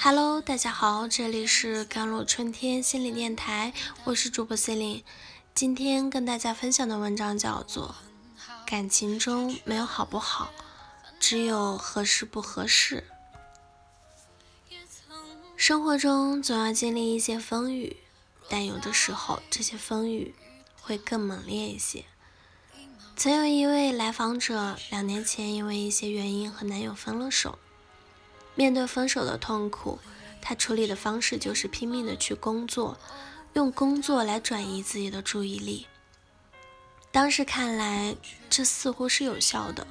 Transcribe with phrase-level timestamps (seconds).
[0.00, 3.72] Hello，大家好，这里是甘露春天心理电台，
[4.04, 5.04] 我是主播 c e l i n e
[5.56, 7.96] 今天跟大家分享的文章叫做
[8.70, 10.52] 《感情中没有好不好，
[11.18, 13.04] 只有合适不合适》。
[15.56, 17.96] 生活中总要经历一些风雨，
[18.48, 20.32] 但有的时候这些风雨
[20.80, 22.04] 会更猛烈一些。
[23.16, 27.58] 曾有一位来访者，两年前因为一些原因和男友分了手。
[28.58, 30.00] 面对分手的痛苦，
[30.42, 32.98] 他处理的方式就是拼命的去工作，
[33.52, 35.86] 用工作来转移自己的注意力。
[37.12, 38.16] 当时看来，
[38.50, 39.86] 这似乎是有效的，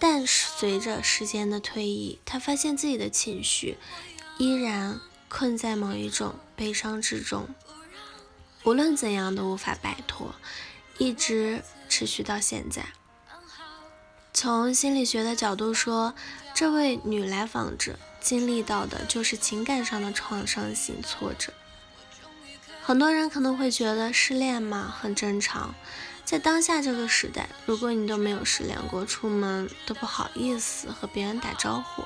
[0.00, 3.78] 但随着时间的推移，他发现自己的情绪
[4.38, 7.48] 依然困在某一种悲伤之中，
[8.64, 10.34] 无论怎样都无法摆脱，
[10.98, 12.86] 一直持续到现在。
[14.40, 16.14] 从心理学的角度说，
[16.54, 21.52] 这位女来访者经历到的就是情感上的创伤性挫折。
[22.80, 25.74] 很多人可能会觉得失恋嘛很正常，
[26.24, 32.04] 在当下这个时代，如果你都没有失恋过，出门都不好意思和别人打招呼。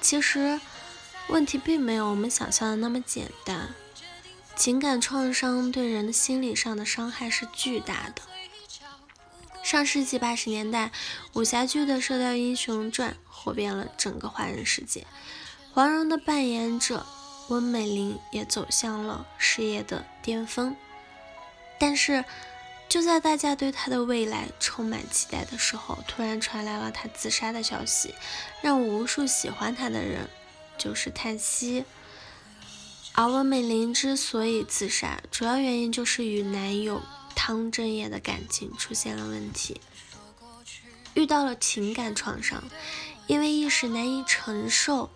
[0.00, 0.58] 其实
[1.28, 3.74] 问题并没有我们想象的那么简单，
[4.56, 8.22] 情感创伤对人的心理上的伤害是巨大的。
[9.72, 10.92] 上世纪八十年代，
[11.32, 15.06] 武侠剧的《射雕英雄传》火遍了整个华人世界，
[15.72, 17.06] 黄蓉的扮演者
[17.48, 20.76] 温美玲也走向了事业的巅峰。
[21.80, 22.22] 但是，
[22.86, 28.14] 就在大家对她的未来充满期待的时候，突然传来了她自杀的消息，
[28.60, 30.28] 让无数喜欢她的人
[30.76, 31.86] 就是叹息。
[33.14, 37.00] 而温美玲之所以自杀，主要原因就是与男友。
[37.44, 39.80] 汤镇业的感情出现了问题，
[41.14, 42.62] 遇到了情感创伤，
[43.26, 45.10] 因为一时难以承受，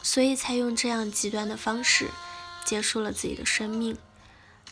[0.00, 2.10] 所以才用这样极端的方式
[2.64, 3.98] 结束了自己的生命。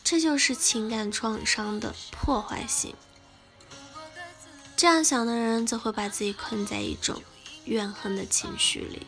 [0.05, 2.95] 这就是情感创伤的破坏性。
[4.77, 7.21] 这样想的人则会把自己困在一种
[7.65, 9.05] 怨恨的情绪里，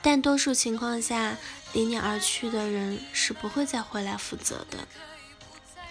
[0.00, 1.38] 但多数情况下，
[1.72, 4.86] 离你而去的人是不会再回来负责的。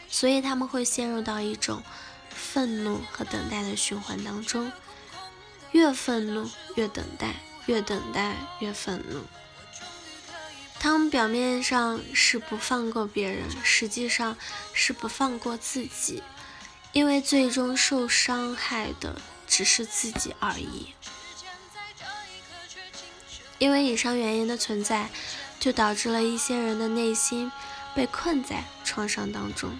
[0.09, 1.83] 所以他们会陷入到一种
[2.29, 4.71] 愤怒和等待的循环当中，
[5.71, 7.35] 越愤怒越等待，
[7.65, 9.23] 越等待越愤怒。
[10.79, 14.37] 他们表面上是不放过别人，实际上
[14.71, 16.21] 是不放过自己，
[16.91, 20.93] 因为最终受伤害的只是自己而已。
[23.57, 25.09] 因为以上原因的存在，
[25.59, 27.51] 就导致了一些人的内心
[27.95, 29.79] 被困在创伤当中。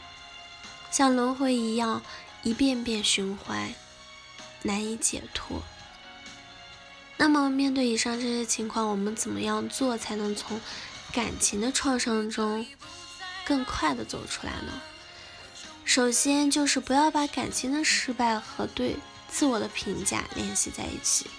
[0.96, 2.02] 像轮回一样，
[2.42, 3.74] 一遍遍循环，
[4.62, 5.62] 难以解脱。
[7.18, 10.62] 那么，面对以上这些情况，我们怎么样做才能从
[11.12, 12.66] 感情的创伤中
[13.44, 14.82] 更快的走出来呢？
[15.84, 18.96] 首先，就是不要把感情的失败和对
[19.28, 21.30] 自我的评价联系在一起。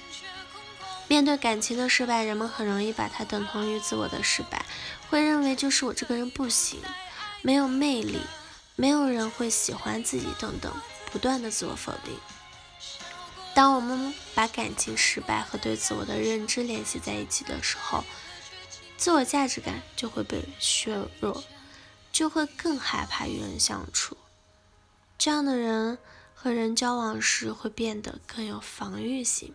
[1.09, 4.67] 面对感情的失败，人们很容易把它等同于自我的失败，
[5.09, 6.79] 会认为就是我这个人不行，
[7.41, 8.21] 没有魅力。
[8.79, 10.71] 没有人会喜欢自己，等等，
[11.11, 12.15] 不断的自我否定。
[13.55, 18.05] 当我们把感情失败和对自我的认知联系在一起的时候，
[18.99, 21.43] 自我价值感就会被削弱，
[22.13, 24.15] 就会更害怕与人相处。
[25.17, 25.97] 这样的人
[26.35, 29.55] 和人交往时会变得更有防御性，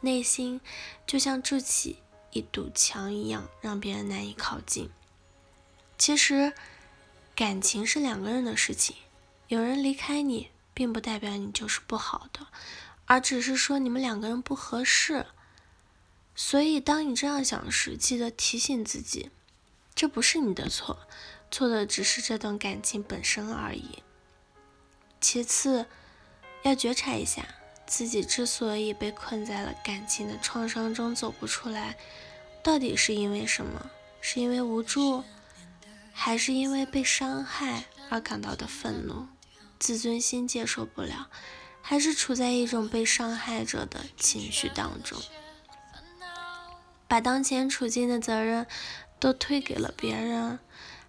[0.00, 0.60] 内心
[1.06, 2.00] 就像筑起
[2.32, 4.90] 一堵墙一样，让别人难以靠近。
[5.96, 6.52] 其实。
[7.36, 8.96] 感情是两个人的事情，
[9.48, 12.46] 有人离开你，并不代表你就是不好的，
[13.04, 15.26] 而只是说你们两个人不合适。
[16.34, 19.28] 所以，当你这样想时，记得提醒自己，
[19.94, 21.06] 这不是你的错，
[21.50, 24.02] 错的只是这段感情本身而已。
[25.20, 25.84] 其次，
[26.62, 27.46] 要觉察一下
[27.86, 31.98] 自己之所以被困在了感情的创伤中走不出来，
[32.62, 33.90] 到底是因为什么？
[34.22, 35.22] 是因为无助？
[36.18, 39.28] 还是因为被伤害而感到的愤怒，
[39.78, 41.28] 自尊心接受不了，
[41.82, 45.20] 还是处在一种被伤害者的情绪当中，
[47.06, 48.66] 把当前处境的责任
[49.20, 50.58] 都推给了别人，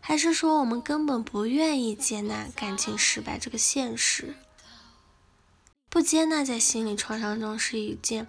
[0.02, 4.36] 还是说我们根本不愿意接纳感情失败这个现实？
[5.90, 8.28] 不接纳在心理创伤中是一件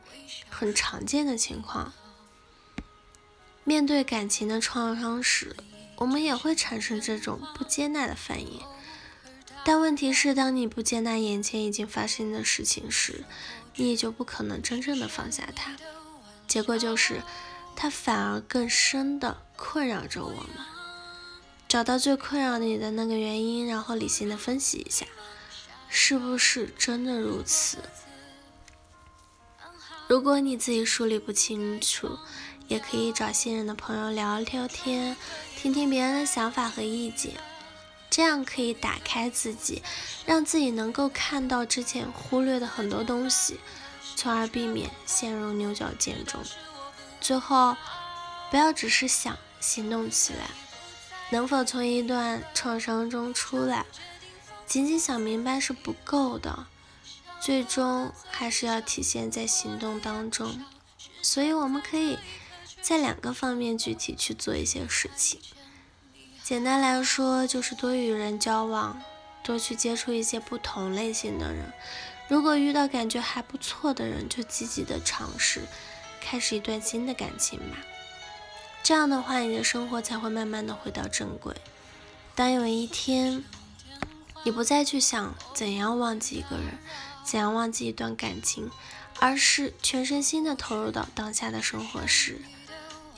[0.49, 1.93] 很常见的情况。
[3.65, 5.57] 面对感情的创伤时。
[5.99, 8.63] 我们也会产生这种不接纳的反应，
[9.65, 13.25] 但问题是，当你不接纳眼前已经发生的事情时，
[13.75, 15.77] 你也就不可能真正的放下它。
[16.47, 17.23] 结果就是，
[17.75, 20.47] 它反而更深的困扰着我们。
[21.67, 25.05] 找到最困扰你的那个原因，然后理性的分析一下，
[25.89, 27.79] 是不是真的如此？
[30.09, 32.19] 如果你自己梳理不清楚，
[32.69, 35.17] 也可以找信任的朋友聊聊天，
[35.57, 37.33] 听听别人的想法和意见，
[38.11, 39.83] 这样可以打开自己，
[40.27, 43.59] 让自己能够看到之前忽略的很多东西，
[44.15, 46.41] 从而避免陷入牛角尖中。
[47.21, 47.75] 最后，
[48.51, 50.51] 不要只是想，行动起来。
[51.31, 53.87] 能否从一段创伤中出来，
[54.67, 56.67] 仅仅想明白是不够的。
[57.41, 60.61] 最终还是要体现在行动当中，
[61.23, 62.19] 所以我们可以
[62.81, 65.41] 在两个方面具体去做一些事情。
[66.43, 69.03] 简单来说，就是多与人交往，
[69.43, 71.73] 多去接触一些不同类型的人。
[72.29, 75.63] 如果遇到感觉还不错的人，就积极的尝试，
[76.21, 77.77] 开始一段新的感情吧。
[78.83, 81.55] 这样的话，你的生活才会慢慢的回到正轨。
[82.35, 83.45] 当有一天，
[84.45, 86.79] 你不再去想怎样忘记一个人。
[87.25, 88.71] 怎样忘记一段感情，
[89.21, 92.41] 而是全身心的投入到当下的生活时，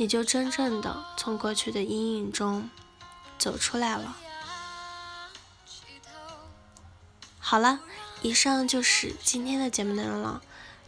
[0.00, 2.70] 你就真正的从过去的阴影中
[3.38, 4.16] 走出来了。
[7.38, 7.80] 好了，
[8.22, 10.40] 以上就是今天的节目内容了。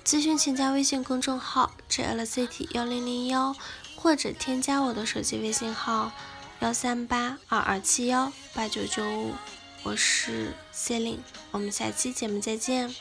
[0.03, 3.55] 咨询请加微信公众号 jlct 幺零零幺，
[3.97, 6.12] 或者添加我的手机微信号
[6.61, 9.35] 幺三八二二七幺八九九五，
[9.82, 12.94] 我是 c e l i n e 我们下期节目再见。